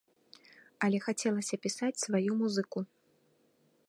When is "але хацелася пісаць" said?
0.85-2.01